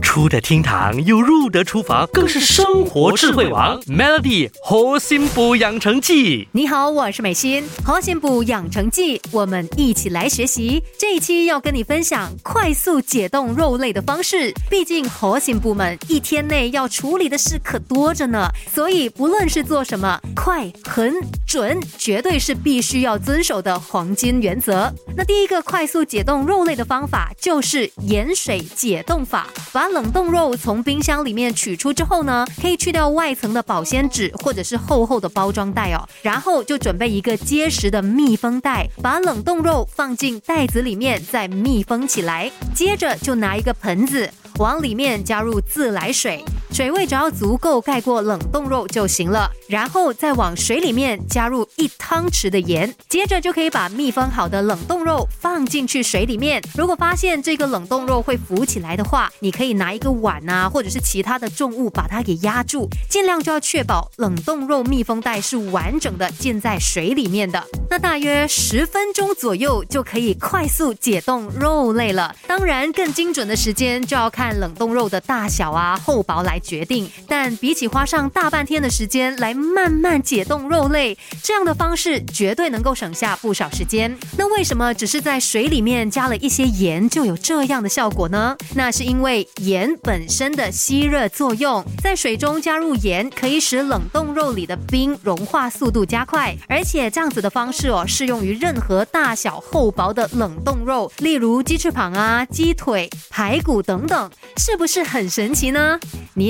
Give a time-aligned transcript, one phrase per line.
[0.00, 3.80] 出得厅堂又入得厨房，更是生活智慧王。
[3.82, 7.64] Melody 核心补养成记，你好，我是美心。
[7.84, 10.82] 核心补养成记，我们一起来学习。
[10.98, 14.52] 这一期要跟你分享快速解冻肉类的方式。
[14.68, 21.14] 毕竟核心部门一天内要处理的事可多着呢，所以不论是做什么，快、狠、
[21.50, 24.88] 准，绝对是必须要遵守的黄金原则。
[25.16, 42.48] 那第一个快速解冻肉类的方法就是盐水解冻法，把冷冻肉从冰箱里面取出之后呢，可以去掉外层的保鲜纸或者是厚厚的包装袋哦，然后就准备一个结实的密封袋，把冷冻肉放进袋子里面，再密封起来。
[42.72, 46.44] 接着就拿一个盆子，往里面加入自来水。
[46.72, 56.62] 水位只要足够盖过冷冻肉就行了，然后再往水里面加入一汤匙的盐，接着就可以把密封好的冷冻肉放进去水里面。
[56.76, 67.62] 如果发现这个冷冻肉会浮起来的话，你可以拿一个碗啊，或者是其他的重物把它给压住，尽量就要确保冷冻肉密封袋是完整的浸在水里面的。
[67.90, 72.34] 那大约十分钟左右就可以快速解冻肉类了。
[72.46, 76.59] 当然，更精准的时间就要看冷冻肉的大小啊、厚薄来。
[76.60, 84.16] 决定，但比起花上大半天的时间来慢慢解冻肉类，这样的方式绝对能够省下不少时间。
[84.36, 88.56] 那为什么只是在水里面加了一些盐就有这样的效果呢？
[88.74, 105.98] 那是因为盐本身的吸热作用，在水中加入盐可以使冷冻肉里的冰融化速度加快，而且这样子的方式哦，适用于任何大小厚薄的冷冻肉，例如鸡翅膀啊、鸡腿、排骨等等，是不是很神奇呢？
[106.34, 106.49] 你